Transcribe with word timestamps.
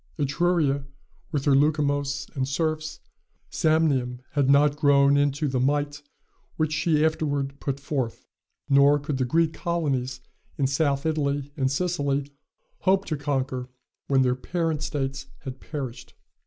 Etruria, 0.17 0.83
with 1.31 1.45
her 1.45 1.53
lucumos 1.53 2.27
and 2.33 2.47
serfs, 2.47 3.01
was 3.51 3.63
no 3.63 3.71
match 3.77 3.81
for 3.83 3.85
Persia. 3.85 3.99
Samnium 3.99 4.19
had 4.31 4.49
not 4.49 4.75
grown 4.75 5.15
into 5.15 5.47
the 5.47 5.59
might 5.59 6.01
which 6.57 6.73
she 6.73 7.05
afterward 7.05 7.59
put 7.59 7.79
forth; 7.79 8.25
nor 8.67 8.97
could 8.97 9.19
the 9.19 9.25
Greek 9.25 9.53
colonies 9.53 10.19
in 10.57 10.65
South 10.65 11.05
Italy 11.05 11.53
and 11.55 11.71
Sicily 11.71 12.31
hope 12.79 13.05
to 13.05 13.15
conquer 13.15 13.69
when 14.07 14.23
their 14.23 14.33
parent 14.33 14.81
states 14.81 15.27
had 15.41 15.59
perished. 15.59 16.15